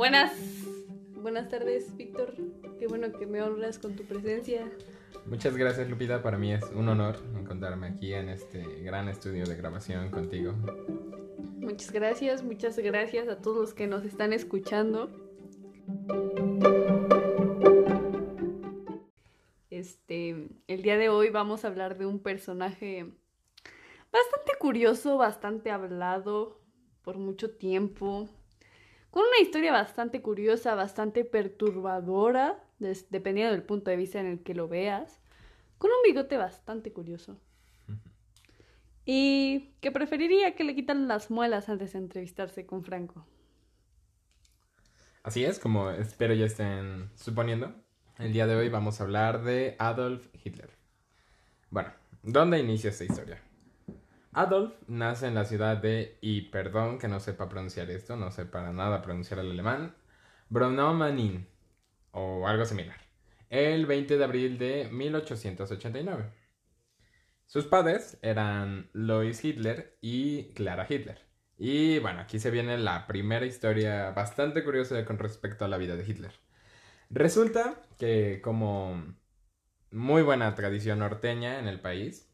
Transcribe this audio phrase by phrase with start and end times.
[0.00, 0.32] Buenas,
[1.16, 2.32] buenas tardes, Víctor.
[2.78, 4.66] Qué bueno que me honras con tu presencia.
[5.26, 6.22] Muchas gracias, Lupita.
[6.22, 10.54] Para mí es un honor encontrarme aquí en este gran estudio de grabación contigo.
[11.58, 15.10] Muchas gracias, muchas gracias a todos los que nos están escuchando.
[19.68, 23.04] Este, el día de hoy vamos a hablar de un personaje
[24.10, 26.58] bastante curioso, bastante hablado
[27.02, 28.30] por mucho tiempo,
[29.10, 34.54] con una historia bastante curiosa, bastante perturbadora, dependiendo del punto de vista en el que
[34.54, 35.20] lo veas,
[35.78, 37.38] con un bigote bastante curioso.
[39.04, 43.26] Y que preferiría que le quitan las muelas antes de entrevistarse con Franco.
[45.22, 47.74] Así es, como espero ya estén suponiendo.
[48.18, 50.70] El día de hoy vamos a hablar de Adolf Hitler.
[51.70, 51.90] Bueno,
[52.22, 53.42] ¿dónde inicia esta historia?
[54.32, 58.46] Adolf nace en la ciudad de, y perdón que no sepa pronunciar esto, no sé
[58.46, 59.96] para nada pronunciar el alemán,
[60.50, 61.46] Braunow-Manin,
[62.12, 62.96] o algo similar,
[63.48, 66.30] el 20 de abril de 1889.
[67.46, 71.18] Sus padres eran Lois Hitler y Clara Hitler.
[71.58, 75.96] Y bueno, aquí se viene la primera historia bastante curiosa con respecto a la vida
[75.96, 76.32] de Hitler.
[77.10, 79.16] Resulta que como
[79.90, 82.29] muy buena tradición norteña en el país,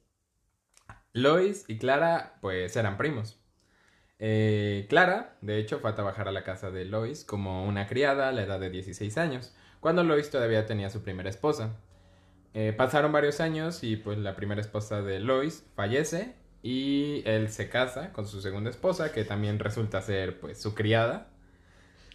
[1.16, 3.40] Lois y Clara pues eran primos.
[4.18, 8.28] Eh, Clara, de hecho, fue a trabajar a la casa de Lois como una criada
[8.28, 11.74] a la edad de 16 años, cuando Lois todavía tenía su primera esposa.
[12.52, 17.70] Eh, pasaron varios años y pues la primera esposa de Lois fallece y él se
[17.70, 21.28] casa con su segunda esposa, que también resulta ser pues su criada,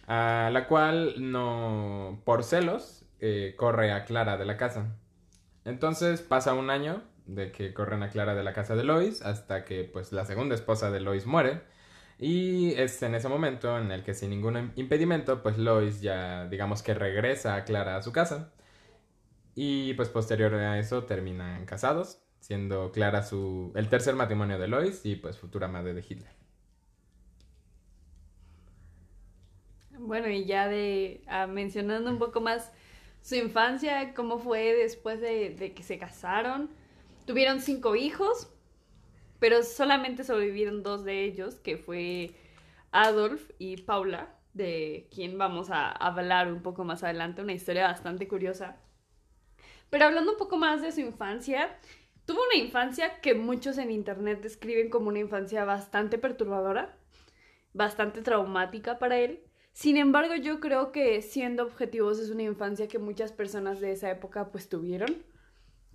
[0.06, 4.96] a la cual no, por celos, eh, corre a Clara de la casa.
[5.64, 9.64] Entonces pasa un año de que corren a Clara de la casa de Lois hasta
[9.64, 11.62] que pues la segunda esposa de Lois muere.
[12.18, 16.82] Y es en ese momento en el que sin ningún impedimento pues Lois ya digamos
[16.82, 18.52] que regresa a Clara a su casa.
[19.54, 25.04] Y pues posterior a eso terminan casados siendo Clara su el tercer matrimonio de Lois
[25.04, 26.32] y pues futura madre de Hitler.
[29.98, 32.72] Bueno, y ya de ah, mencionando un poco más
[33.20, 36.70] su infancia, cómo fue después de que se casaron
[37.26, 38.52] Tuvieron cinco hijos,
[39.38, 42.32] pero solamente sobrevivieron dos de ellos, que fue
[42.90, 48.26] Adolf y Paula, de quien vamos a hablar un poco más adelante, una historia bastante
[48.26, 48.76] curiosa.
[49.88, 51.78] Pero hablando un poco más de su infancia,
[52.24, 56.96] tuvo una infancia que muchos en internet describen como una infancia bastante perturbadora,
[57.72, 59.44] bastante traumática para él.
[59.72, 64.10] Sin embargo, yo creo que siendo objetivos es una infancia que muchas personas de esa
[64.10, 65.22] época pues tuvieron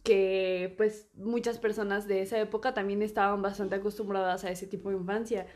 [0.08, 4.96] que pues muchas personas de esa época también estaban bastante acostumbradas a ese tipo de
[4.96, 5.48] infancia.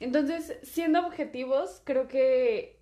[0.00, 2.80] Entonces, siendo objetivos, creo que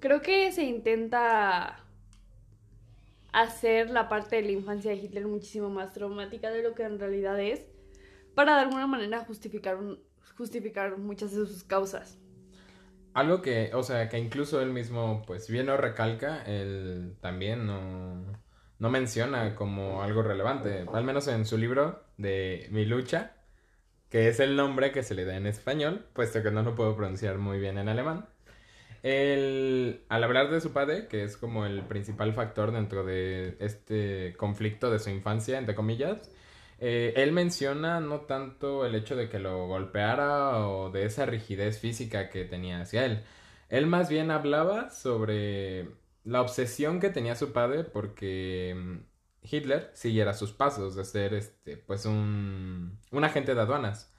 [0.00, 1.84] creo que se intenta
[3.30, 6.98] hacer la parte de la infancia de Hitler muchísimo más traumática de lo que en
[6.98, 7.66] realidad es,
[8.34, 9.78] para de alguna manera justificar,
[10.34, 12.18] justificar muchas de sus causas.
[13.14, 18.24] Algo que, o sea, que incluso él mismo, pues bien lo recalca, él también no,
[18.78, 23.36] no menciona como algo relevante, al menos en su libro de Mi lucha,
[24.10, 26.96] que es el nombre que se le da en español, puesto que no lo puedo
[26.96, 28.26] pronunciar muy bien en alemán.
[29.04, 34.90] Al hablar de su padre, que es como el principal factor dentro de este conflicto
[34.90, 36.30] de su infancia, entre comillas,
[36.78, 41.78] eh, él menciona no tanto el hecho de que lo golpeara o de esa rigidez
[41.80, 43.24] física que tenía hacia él.
[43.68, 45.88] Él más bien hablaba sobre
[46.24, 48.98] la obsesión que tenía su padre porque mm,
[49.42, 54.10] Hitler siguiera sus pasos de ser este pues un, un agente de aduanas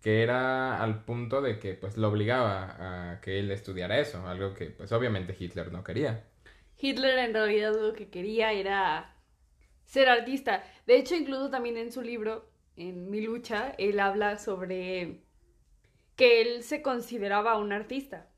[0.00, 4.54] que era al punto de que pues lo obligaba a que él estudiara eso, algo
[4.54, 6.24] que pues obviamente Hitler no quería.
[6.80, 9.17] Hitler en realidad lo que quería era
[9.88, 10.62] ser artista.
[10.86, 15.22] De hecho, incluso también en su libro, en Mi lucha, él habla sobre
[16.14, 18.30] que él se consideraba un artista.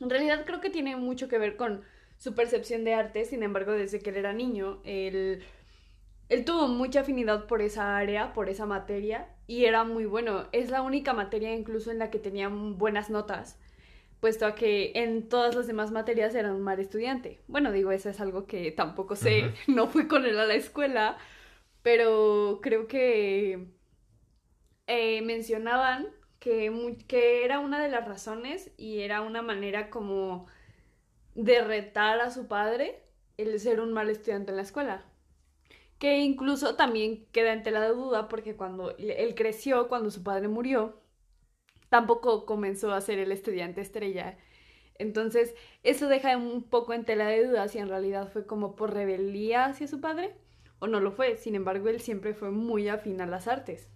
[0.00, 1.82] En realidad creo que tiene mucho que ver con
[2.16, 5.44] su percepción de arte, sin embargo, desde que él era niño, él,
[6.28, 10.48] él tuvo mucha afinidad por esa área, por esa materia, y era muy bueno.
[10.52, 13.58] Es la única materia incluso en la que tenía buenas notas
[14.20, 17.40] puesto a que en todas las demás materias era un mal estudiante.
[17.46, 21.18] Bueno, digo, eso es algo que tampoco sé, no fui con él a la escuela,
[21.82, 23.68] pero creo que
[24.86, 26.08] eh, mencionaban
[26.40, 30.46] que, que era una de las razones y era una manera como
[31.34, 33.02] de retar a su padre
[33.36, 35.04] el ser un mal estudiante en la escuela.
[35.98, 40.48] Que incluso también queda en tela de duda porque cuando él creció, cuando su padre
[40.48, 41.00] murió,
[41.88, 44.36] tampoco comenzó a ser el estudiante estrella.
[44.96, 48.92] Entonces, eso deja un poco en tela de duda si en realidad fue como por
[48.92, 50.34] rebeldía hacia su padre
[50.80, 51.36] o no lo fue.
[51.36, 53.88] Sin embargo, él siempre fue muy afín a las artes.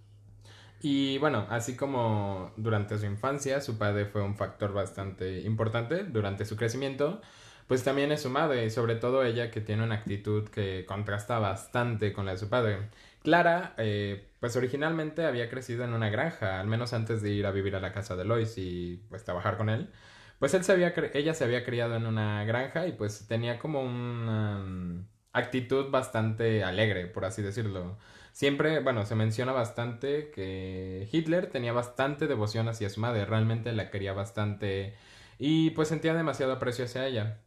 [0.80, 6.44] Y bueno, así como durante su infancia su padre fue un factor bastante importante durante
[6.44, 7.20] su crecimiento,
[7.68, 11.38] pues también es su madre, y sobre todo ella que tiene una actitud que contrasta
[11.38, 12.90] bastante con la de su padre.
[13.22, 17.52] Clara, eh, pues originalmente había crecido en una granja, al menos antes de ir a
[17.52, 19.90] vivir a la casa de Lois y pues trabajar con él.
[20.38, 23.82] Pues él se había ella se había criado en una granja y pues tenía como
[23.82, 27.98] una mm, actitud bastante alegre, por así decirlo.
[28.32, 33.90] Siempre, bueno, se menciona bastante que Hitler tenía bastante devoción hacia su madre, realmente la
[33.90, 34.94] quería bastante
[35.38, 37.40] y pues sentía demasiado aprecio hacia ella.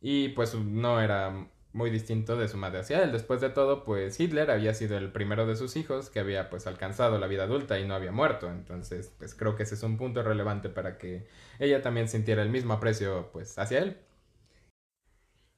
[0.00, 3.12] Y pues no era muy distinto de su madre hacia él.
[3.12, 6.66] Después de todo, pues Hitler había sido el primero de sus hijos que había pues
[6.66, 8.50] alcanzado la vida adulta y no había muerto.
[8.50, 11.26] Entonces, pues creo que ese es un punto relevante para que
[11.58, 13.98] ella también sintiera el mismo aprecio pues hacia él.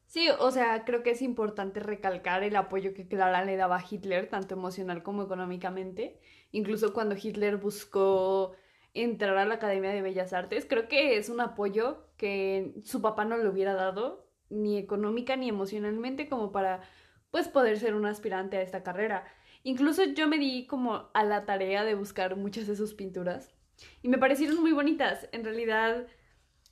[0.07, 3.85] Sí, o sea, creo que es importante recalcar el apoyo que Clara le daba a
[3.89, 6.19] Hitler, tanto emocional como económicamente.
[6.51, 8.57] Incluso cuando Hitler buscó
[8.95, 13.25] entrar a la Academia de Bellas Artes, creo que es un apoyo que su papá
[13.25, 16.83] no le hubiera dado ni económica ni emocionalmente como para
[17.31, 19.25] pues poder ser un aspirante a esta carrera.
[19.63, 23.55] Incluso yo me di como a la tarea de buscar muchas de sus pinturas
[24.03, 25.29] y me parecieron muy bonitas.
[25.33, 26.07] En realidad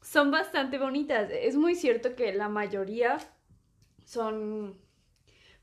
[0.02, 1.30] son bastante bonitas.
[1.30, 3.18] Es muy cierto que la mayoría
[4.04, 4.78] son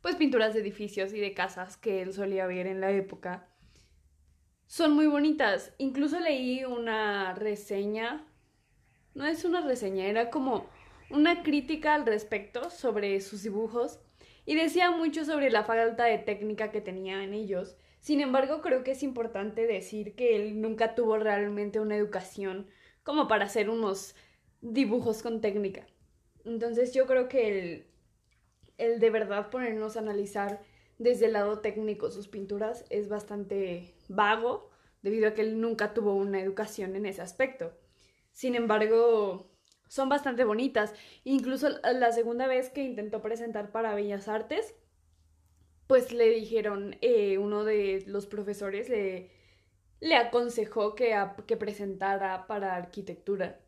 [0.02, 3.48] pues pinturas de edificios y de casas que él solía ver en la época.
[4.68, 5.74] Son muy bonitas.
[5.78, 8.28] Incluso leí una reseña.
[9.14, 10.68] No es una reseña, era como
[11.14, 14.00] una crítica al respecto sobre sus dibujos
[14.46, 17.78] y decía mucho sobre la falta de técnica que tenía en ellos.
[18.00, 22.68] Sin embargo, creo que es importante decir que él nunca tuvo realmente una educación
[23.04, 24.16] como para hacer unos
[24.62, 25.86] dibujos con técnica.
[26.46, 27.88] Entonces yo creo que el,
[28.78, 30.62] el de verdad ponernos a analizar
[30.98, 34.72] desde el lado técnico sus pinturas es bastante vago
[35.02, 37.72] debido a que él nunca tuvo una educación en ese aspecto.
[38.32, 39.53] Sin embargo,
[39.94, 40.92] son bastante bonitas.
[41.24, 44.74] Incluso la segunda vez que intentó presentar para Bellas Artes,
[45.86, 49.30] pues le dijeron, eh, uno de los profesores le,
[50.00, 53.60] le aconsejó que, que presentara para arquitectura.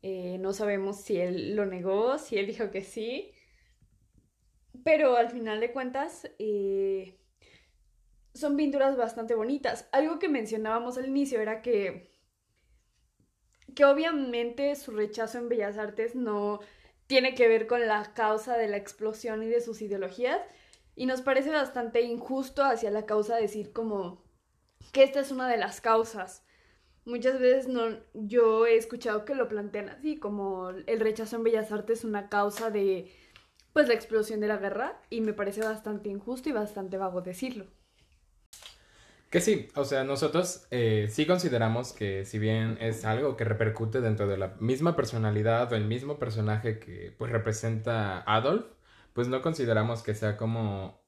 [0.00, 3.32] Eh, no sabemos si él lo negó, si él dijo que sí.
[4.84, 7.18] Pero al final de cuentas, eh,
[8.32, 9.86] son pinturas bastante bonitas.
[9.92, 12.17] Algo que mencionábamos al inicio era que
[13.78, 16.58] que obviamente su rechazo en Bellas Artes no
[17.06, 20.40] tiene que ver con la causa de la explosión y de sus ideologías,
[20.96, 24.20] y nos parece bastante injusto hacia la causa decir como
[24.90, 26.44] que esta es una de las causas.
[27.04, 31.70] Muchas veces no, yo he escuchado que lo plantean así, como el rechazo en Bellas
[31.70, 33.12] Artes es una causa de
[33.72, 37.68] pues la explosión de la guerra, y me parece bastante injusto y bastante vago decirlo.
[39.30, 44.00] Que sí, o sea, nosotros eh, sí consideramos que si bien es algo que repercute
[44.00, 48.64] dentro de la misma personalidad o el mismo personaje que pues representa Adolf,
[49.12, 51.02] pues no consideramos que sea como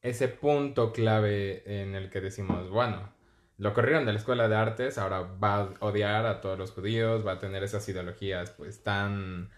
[0.00, 3.12] ese punto clave en el que decimos, bueno,
[3.58, 7.26] lo corrieron de la escuela de artes, ahora va a odiar a todos los judíos,
[7.26, 9.50] va a tener esas ideologías pues tan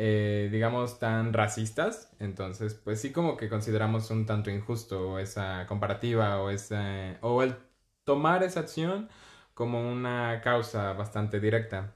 [0.00, 2.12] eh, digamos, tan racistas.
[2.20, 7.56] Entonces, pues sí como que consideramos un tanto injusto esa comparativa o, esa, o el
[8.04, 9.08] tomar esa acción
[9.54, 11.94] como una causa bastante directa.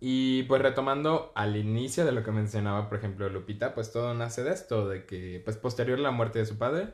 [0.00, 4.44] Y pues retomando al inicio de lo que mencionaba, por ejemplo, Lupita, pues todo nace
[4.44, 6.88] de esto, de que pues posterior a la muerte de su padre,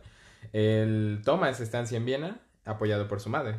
[0.53, 3.57] él toma esa estancia en Viena apoyado por su madre,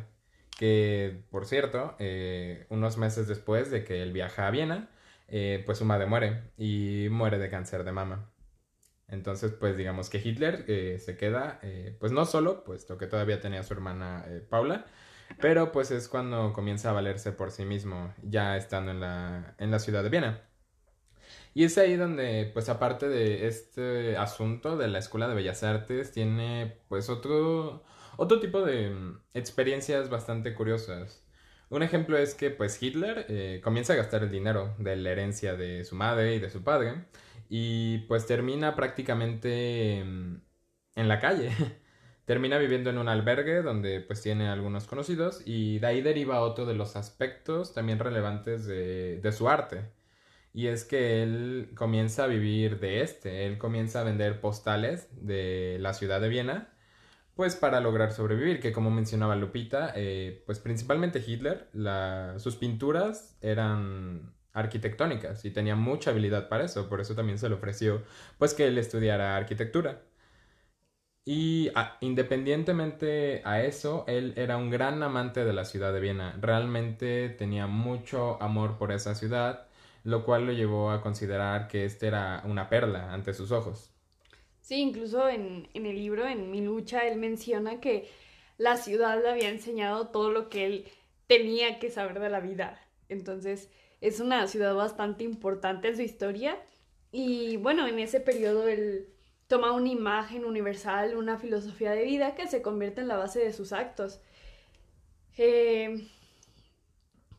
[0.58, 4.88] que por cierto, eh, unos meses después de que él viaja a Viena,
[5.28, 8.30] eh, pues su madre muere y muere de cáncer de mama.
[9.08, 13.40] Entonces, pues digamos que Hitler eh, se queda, eh, pues no solo, puesto que todavía
[13.40, 14.86] tenía a su hermana Paula,
[15.40, 19.70] pero pues es cuando comienza a valerse por sí mismo, ya estando en la, en
[19.70, 20.42] la ciudad de Viena.
[21.54, 26.10] Y es ahí donde, pues aparte de este asunto de la Escuela de Bellas Artes,
[26.12, 27.84] tiene pues otro,
[28.16, 31.23] otro tipo de mm, experiencias bastante curiosas.
[31.74, 35.56] Un ejemplo es que pues Hitler eh, comienza a gastar el dinero de la herencia
[35.56, 37.06] de su madre y de su padre
[37.48, 40.40] y pues termina prácticamente en
[40.94, 41.50] la calle.
[42.26, 46.64] termina viviendo en un albergue donde pues tiene algunos conocidos y de ahí deriva otro
[46.64, 49.90] de los aspectos también relevantes de, de su arte.
[50.52, 55.78] Y es que él comienza a vivir de este, él comienza a vender postales de
[55.80, 56.73] la ciudad de Viena
[57.34, 61.68] pues para lograr sobrevivir, que como mencionaba Lupita, eh, pues principalmente Hitler,
[62.38, 67.56] sus pinturas eran arquitectónicas y tenía mucha habilidad para eso, por eso también se le
[67.56, 68.02] ofreció
[68.38, 70.02] pues que él estudiara arquitectura.
[71.26, 76.36] Y ah, independientemente a eso, él era un gran amante de la ciudad de Viena.
[76.40, 79.66] Realmente tenía mucho amor por esa ciudad,
[80.02, 83.94] lo cual lo llevó a considerar que este era una perla ante sus ojos.
[84.64, 88.08] Sí, incluso en, en el libro, en Mi lucha, él menciona que
[88.56, 90.88] la ciudad le había enseñado todo lo que él
[91.26, 92.80] tenía que saber de la vida.
[93.10, 96.56] Entonces, es una ciudad bastante importante en su historia.
[97.12, 99.10] Y bueno, en ese periodo él
[99.48, 103.52] toma una imagen universal, una filosofía de vida que se convierte en la base de
[103.52, 104.22] sus actos.
[105.36, 106.08] Eh,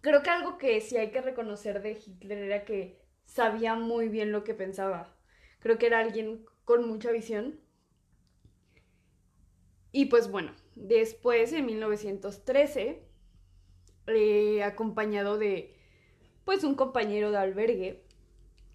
[0.01, 4.32] creo que algo que sí hay que reconocer de Hitler era que sabía muy bien
[4.32, 5.15] lo que pensaba.
[5.60, 7.60] Creo que era alguien con mucha visión.
[9.91, 13.01] Y pues bueno, después, en 1913,
[14.07, 15.74] eh, acompañado de
[16.43, 18.03] pues un compañero de albergue,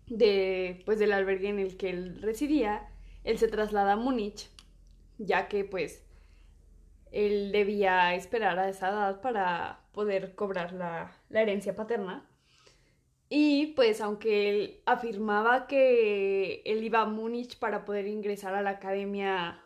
[0.07, 2.89] de, pues del albergue en el que él residía,
[3.23, 4.51] él se traslada a Múnich,
[5.19, 6.05] ya que pues
[7.13, 12.29] él debía esperar a esa edad para poder cobrar la, herencia paterna.
[13.33, 18.71] Y pues aunque él afirmaba que él iba a Múnich para poder ingresar a la
[18.71, 19.63] academia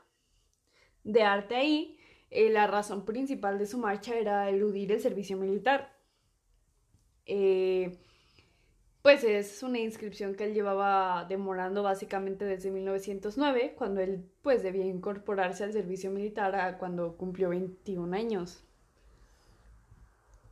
[1.03, 1.99] de arte ahí,
[2.31, 5.97] eh, la razón principal de su marcha era eludir el servicio militar.
[7.27, 7.99] Eh,
[9.03, 14.85] pues es una inscripción que él llevaba demorando básicamente desde 1909, cuando él pues debía
[14.87, 18.65] incorporarse al servicio militar a cuando cumplió 21 años.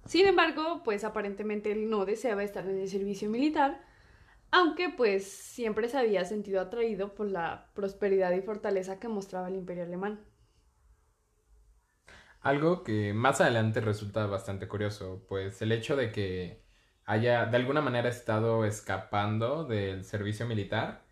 [0.07, 3.85] Sin embargo, pues aparentemente él no deseaba estar en el servicio militar,
[4.51, 9.57] aunque pues siempre se había sentido atraído por la prosperidad y fortaleza que mostraba el
[9.57, 10.21] imperio alemán.
[12.41, 16.65] Algo que más adelante resulta bastante curioso, pues el hecho de que
[17.05, 21.07] haya de alguna manera estado escapando del servicio militar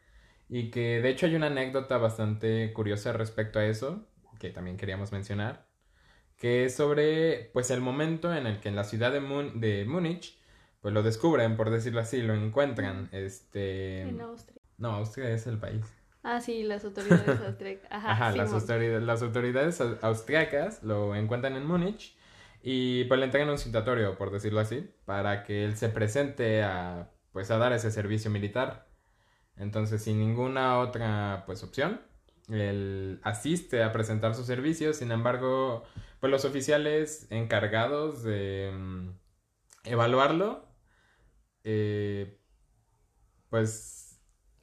[0.48, 4.08] y que de hecho hay una anécdota bastante curiosa respecto a eso
[4.40, 5.69] que también queríamos mencionar
[6.40, 9.20] que es sobre pues el momento en el que en la ciudad de,
[9.54, 10.40] de Múnich
[10.80, 14.60] pues lo descubren por decirlo así lo encuentran este en Austria.
[14.78, 15.84] no Austria es el país.
[16.24, 22.16] Ah sí las autoridades austriacas ajá, las, autoridades, las autoridades austriacas lo encuentran en Múnich
[22.62, 27.10] y pues le entregan un citatorio, por decirlo así, para que él se presente a,
[27.32, 28.88] pues, a dar ese servicio militar.
[29.56, 32.00] Entonces, sin ninguna otra, pues, opción,
[32.52, 34.92] él asiste a presentar su servicio.
[34.92, 35.84] Sin embargo,
[36.20, 39.08] pues los oficiales encargados de mm,
[39.84, 40.68] evaluarlo,
[41.64, 42.38] eh,
[43.48, 44.20] pues...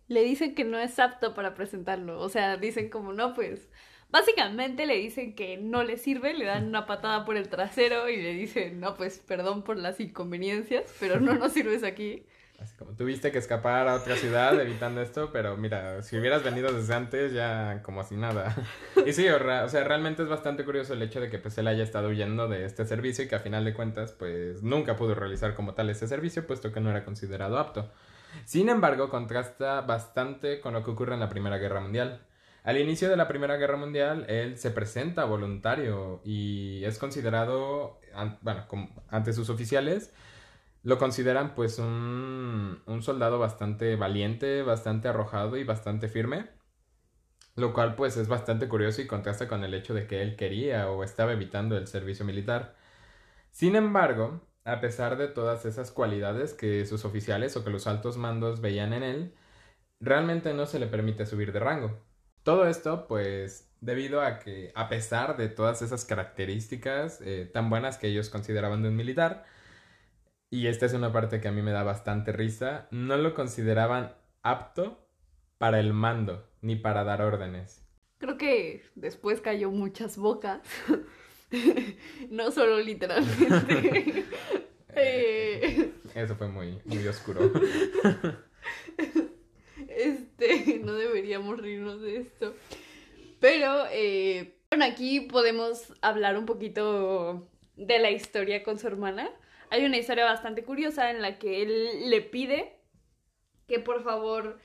[0.08, 2.20] Le dicen que no es apto para presentarlo.
[2.20, 3.70] O sea, dicen como, no, pues
[4.10, 8.16] Básicamente le dicen que no le sirve, le dan una patada por el trasero y
[8.18, 12.24] le dicen, no, pues perdón por las inconveniencias, pero no nos sirves aquí.
[12.78, 16.94] Como tuviste que escapar a otra ciudad evitando esto, pero mira, si hubieras venido desde
[16.94, 18.56] antes ya como así nada.
[19.06, 21.84] Y sí, o, sea, realmente es bastante curioso el hecho de que pues él haya
[21.84, 25.54] estado huyendo de este servicio y que a final de cuentas pues nunca pudo realizar
[25.54, 27.90] como tal ese servicio puesto que no era considerado apto.
[28.46, 32.22] Sin embargo, contrasta bastante con lo que ocurre en la Primera Guerra Mundial.
[32.64, 38.00] Al inicio de la Primera Guerra Mundial, él se presenta voluntario y es considerado,
[38.42, 38.66] bueno,
[39.10, 40.12] ante sus oficiales,
[40.88, 46.48] lo consideran pues un, un soldado bastante valiente, bastante arrojado y bastante firme.
[47.58, 50.90] Lo cual pues es bastante curioso y contrasta con el hecho de que él quería
[50.90, 52.78] o estaba evitando el servicio militar.
[53.52, 58.16] Sin embargo, a pesar de todas esas cualidades que sus oficiales o que los altos
[58.16, 59.36] mandos veían en él,
[60.00, 62.02] realmente no se le permite subir de rango.
[62.44, 67.98] Todo esto, pues, debido a que, a pesar de todas esas características eh, tan buenas
[67.98, 69.46] que ellos consideraban de un militar,
[70.50, 74.14] y esta es una parte que a mí me da bastante risa, no lo consideraban
[74.44, 75.08] apto
[75.58, 77.84] para el mando, ni para dar órdenes.
[78.18, 80.62] Creo que después cayó muchas bocas,
[82.30, 84.26] no solo literalmente.
[85.00, 87.52] Eh, eso fue muy, muy oscuro.
[89.90, 92.56] Este, no deberíamos reírnos de esto.
[93.40, 99.30] Pero, eh, bueno, aquí podemos hablar un poquito de la historia con su hermana.
[99.70, 102.78] Hay una historia bastante curiosa en la que él le pide
[103.68, 104.60] que por favor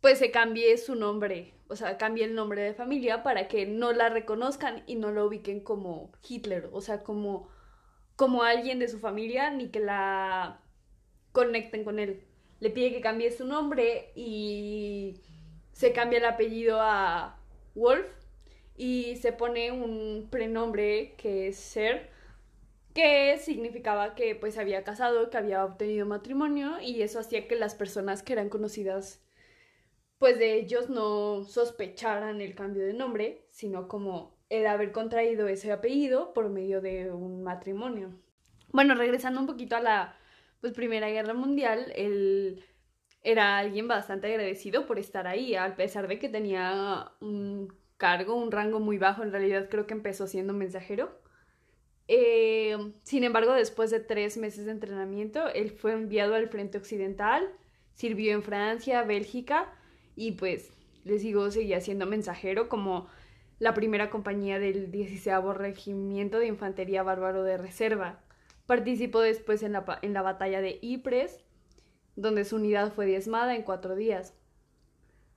[0.00, 3.92] pues se cambie su nombre, o sea, cambie el nombre de familia para que no
[3.92, 7.48] la reconozcan y no la ubiquen como Hitler, o sea, como,
[8.14, 10.60] como alguien de su familia, ni que la
[11.32, 12.22] conecten con él.
[12.60, 15.20] Le pide que cambie su nombre y
[15.72, 17.40] se cambia el apellido a
[17.74, 18.06] Wolf
[18.76, 22.10] y se pone un prenombre que es ser,
[22.98, 27.76] que significaba que pues había casado, que había obtenido matrimonio y eso hacía que las
[27.76, 29.24] personas que eran conocidas
[30.18, 35.70] pues de ellos no sospecharan el cambio de nombre, sino como el haber contraído ese
[35.70, 38.18] apellido por medio de un matrimonio.
[38.72, 40.16] Bueno, regresando un poquito a la
[40.60, 42.64] pues, Primera Guerra Mundial, él
[43.22, 48.50] era alguien bastante agradecido por estar ahí, a pesar de que tenía un cargo, un
[48.50, 51.27] rango muy bajo, en realidad creo que empezó siendo mensajero.
[52.08, 57.48] Eh, sin embargo, después de tres meses de entrenamiento, él fue enviado al frente occidental,
[57.92, 59.70] sirvió en Francia, Bélgica
[60.16, 60.72] y pues
[61.04, 63.08] les digo, seguía siendo mensajero como
[63.58, 68.20] la primera compañía del 16 Regimiento de Infantería Bárbaro de Reserva.
[68.66, 71.44] Participó después en la, en la batalla de Ypres,
[72.16, 74.34] donde su unidad fue diezmada en cuatro días.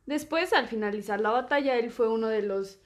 [0.06, 2.80] Después, al finalizar la batalla, él fue uno de los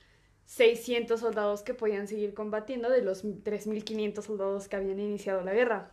[0.46, 5.92] 600 soldados que podían seguir combatiendo de los 3.500 soldados que habían iniciado la guerra.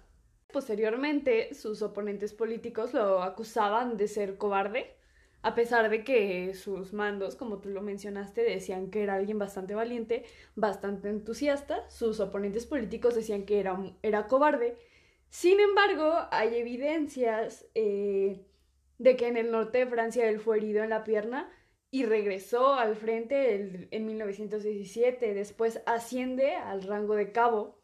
[0.52, 4.94] Posteriormente, sus oponentes políticos lo acusaban de ser cobarde,
[5.40, 9.74] a pesar de que sus mandos, como tú lo mencionaste, decían que era alguien bastante
[9.74, 14.76] valiente, bastante entusiasta, sus oponentes políticos decían que era, era cobarde.
[15.30, 18.44] Sin embargo, hay evidencias eh,
[18.98, 21.50] de que en el norte de Francia él fue herido en la pierna
[21.92, 25.34] y regresó al frente en 1917.
[25.34, 27.78] Después asciende al rango de cabo,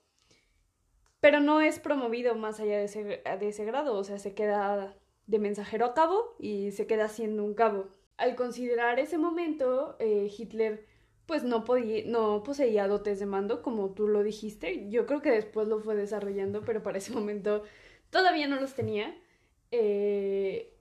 [1.20, 4.96] pero no es promovido más allá de ese, de ese grado, o sea, se queda
[5.26, 7.88] de mensajero a cabo y se queda siendo un cabo.
[8.16, 10.86] Al considerar ese momento, eh, Hitler
[11.26, 14.88] pues no, podía, no poseía dotes de mando, como tú lo dijiste.
[14.88, 17.62] Yo creo que después lo fue desarrollando, pero para ese momento
[18.08, 19.14] todavía no los tenía.
[19.70, 20.77] Eh,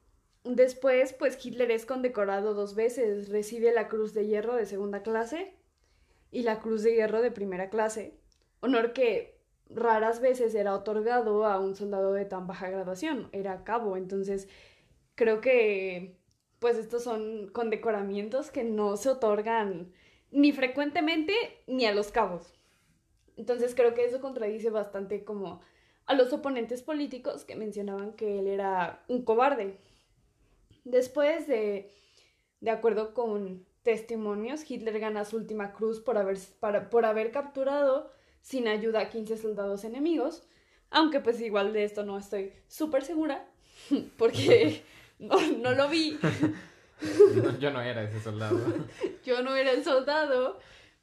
[0.56, 3.30] Después, pues Hitler es condecorado dos veces.
[3.30, 5.54] Recibe la Cruz de Hierro de segunda clase
[6.32, 8.18] y la Cruz de Hierro de primera clase.
[8.62, 13.30] Honor que raras veces era otorgado a un soldado de tan baja graduación.
[13.34, 13.98] Era cabo.
[13.98, 14.48] Entonces,
[15.16, 16.18] creo que,
[16.60, 19.92] pues estos son condecoramientos que no se otorgan
[20.31, 21.33] ni frecuentemente
[21.68, 22.53] ni a los cabos.
[23.36, 25.62] Entonces, creo que eso contradice bastante como
[26.05, 29.77] a los oponentes políticos que mencionaban que él era un cobarde.
[30.90, 31.92] Después de,
[32.62, 36.38] de acuerdo con testimonios, Hitler gana su última cruz por haber,
[36.90, 40.48] por haber capturado sin ayuda a 15 soldados enemigos,
[40.90, 43.46] aunque pues igual de esto no estoy súper segura,
[44.18, 44.82] porque
[45.20, 46.18] no, lo vi.
[47.60, 48.60] yo no era ese soldado.
[49.26, 50.58] yo no era el soldado,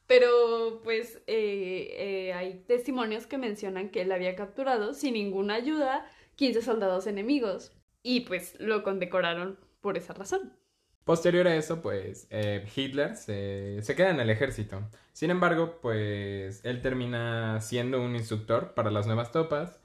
[0.07, 6.11] pero pues eh, eh, hay testimonios que mencionan que él había capturado sin ninguna ayuda
[6.37, 10.55] 15 soldados enemigos y pues lo condecoraron por esa razón.
[11.05, 14.81] Posterior a eso, pues eh, Hitler se, queda en el ejército.
[15.13, 19.79] Sin embargo, pues él termina siendo un instructor para las nuevas tropas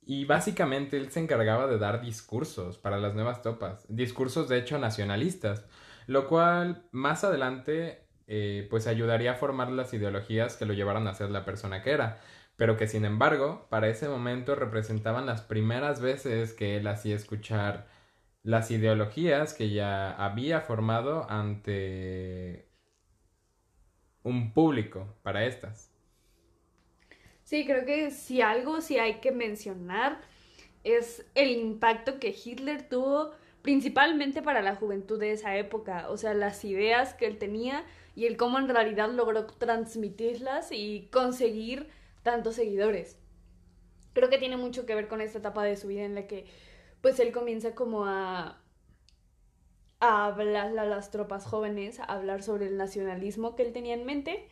[0.00, 4.78] y básicamente él se encargaba de dar discursos para las nuevas tropas, discursos de hecho
[4.78, 5.66] nacionalistas,
[6.06, 11.14] lo cual más adelante eh, pues ayudaría a formar las ideologías que lo llevaran a
[11.14, 12.22] ser la persona que era,
[12.56, 17.95] pero que sin embargo para ese momento representaban las primeras veces que él hacía escuchar
[18.46, 22.68] las ideologías que ya había formado ante
[24.22, 25.90] un público para estas.
[27.42, 30.20] Sí, creo que si algo sí hay que mencionar
[30.84, 33.32] es el impacto que Hitler tuvo
[33.62, 38.26] principalmente para la juventud de esa época, o sea, las ideas que él tenía y
[38.26, 41.88] el cómo en realidad logró transmitirlas y conseguir
[42.22, 43.18] tantos seguidores.
[44.12, 46.46] Creo que tiene mucho que ver con esta etapa de su vida en la que
[47.00, 48.62] pues él comienza como a,
[50.00, 54.04] a hablar a las tropas jóvenes, a hablar sobre el nacionalismo que él tenía en
[54.04, 54.48] mente.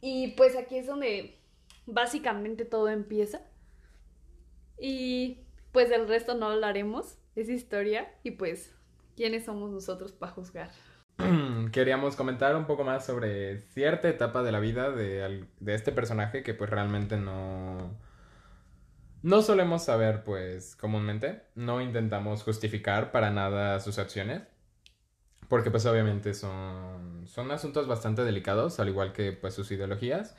[0.00, 1.38] Y pues aquí es donde
[1.86, 3.40] básicamente todo empieza.
[4.78, 8.74] Y pues del resto no hablaremos, es historia y pues
[9.16, 10.70] quiénes somos nosotros para juzgar.
[11.72, 16.42] Queríamos comentar un poco más sobre cierta etapa de la vida de, de este personaje
[16.42, 17.96] que pues realmente no
[19.24, 24.42] no solemos saber, pues, comúnmente, no intentamos justificar para nada sus acciones,
[25.48, 30.36] porque pues obviamente son, son asuntos bastante delicados, al igual que pues sus ideologías.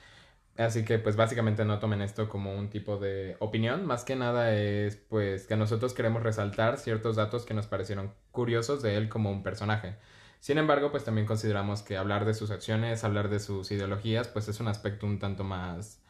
[0.57, 4.55] Así que pues básicamente no tomen esto como un tipo de opinión, más que nada
[4.55, 9.31] es pues que nosotros queremos resaltar ciertos datos que nos parecieron curiosos de él como
[9.31, 9.95] un personaje.
[10.39, 14.47] Sin embargo, pues también consideramos que hablar de sus acciones, hablar de sus ideologías, pues
[14.47, 16.04] es un aspecto un tanto más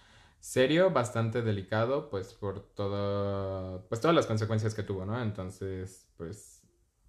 [0.45, 5.19] serio, bastante delicado, pues por todo, pues todas las consecuencias que tuvo, ¿no?
[5.21, 6.62] Entonces, pues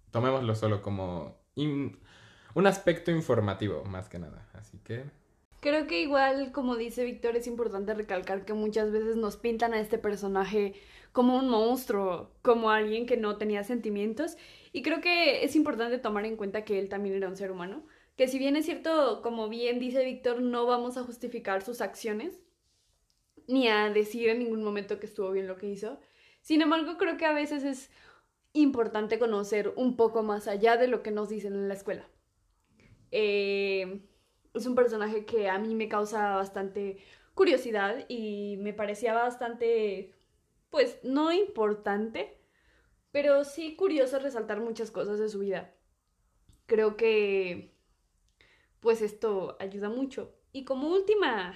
[0.09, 4.49] tomémoslo solo como un aspecto informativo, más que nada.
[4.53, 5.05] Así que...
[5.59, 9.79] Creo que igual, como dice Víctor, es importante recalcar que muchas veces nos pintan a
[9.79, 10.73] este personaje
[11.11, 14.35] como un monstruo, como alguien que no tenía sentimientos.
[14.73, 17.85] Y creo que es importante tomar en cuenta que él también era un ser humano.
[18.15, 22.41] Que si bien es cierto, como bien dice Víctor, no vamos a justificar sus acciones,
[23.47, 25.99] ni a decir en ningún momento que estuvo bien lo que hizo.
[26.41, 27.89] Sin embargo, creo que a veces es
[28.53, 32.07] importante conocer un poco más allá de lo que nos dicen en la escuela.
[33.11, 34.01] Eh,
[34.53, 36.97] es un personaje que a mí me causa bastante
[37.33, 40.13] curiosidad y me parecía bastante,
[40.69, 42.41] pues, no importante,
[43.11, 45.73] pero sí curioso resaltar muchas cosas de su vida.
[46.65, 47.75] Creo que,
[48.79, 50.33] pues, esto ayuda mucho.
[50.51, 51.53] Y como última,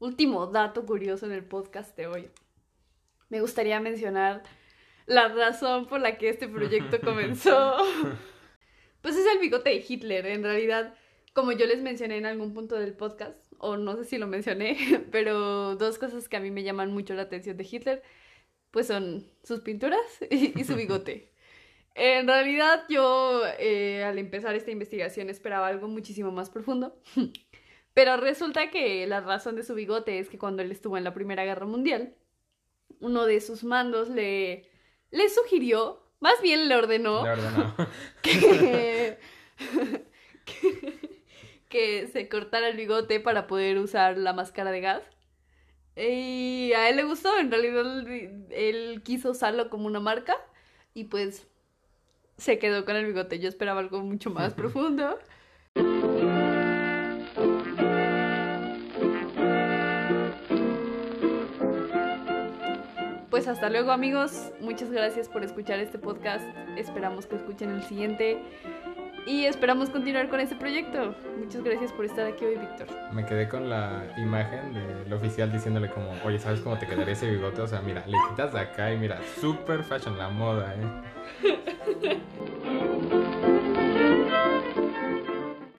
[0.00, 2.30] último dato curioso en el podcast de hoy,
[3.28, 4.42] me gustaría mencionar
[5.06, 7.76] la razón por la que este proyecto comenzó.
[9.00, 10.94] Pues es el bigote de Hitler, en realidad
[11.32, 14.76] como yo les mencioné en algún punto del podcast, o no sé si lo mencioné,
[15.12, 18.02] pero dos cosas que a mí me llaman mucho la atención de Hitler,
[18.70, 21.28] pues son sus pinturas y, su bigote.
[21.96, 26.96] En realidad yo eh, al empezar esta investigación esperaba algo muchísimo más profundo,
[28.00, 31.12] pero resulta que la razón de su bigote es que cuando él estuvo en la
[31.12, 32.14] Primera Guerra Mundial,
[32.98, 34.70] uno de sus mandos le,
[35.10, 37.76] le sugirió, más bien le ordenó, Le ordenó.
[38.22, 39.18] que,
[40.46, 41.20] que,
[41.68, 45.02] que se cortara el bigote para poder usar la máscara de gas.
[45.94, 50.38] Y a él le gustó, en realidad él, él quiso usarlo como una marca
[50.94, 51.46] y pues
[52.38, 53.40] se quedó con el bigote.
[53.40, 55.18] Yo esperaba algo mucho más profundo.
[63.30, 66.44] Pues hasta luego amigos, muchas gracias por escuchar este podcast,
[66.76, 68.42] esperamos que escuchen el siguiente
[69.24, 71.14] y esperamos continuar con este proyecto.
[71.38, 72.88] Muchas gracias por estar aquí hoy, Víctor.
[73.12, 77.30] Me quedé con la imagen del oficial diciéndole como, oye, ¿sabes cómo te quedaría ese
[77.30, 77.60] bigote?
[77.60, 82.18] O sea, mira, le quitas de acá y mira, super fashion la moda, ¿eh?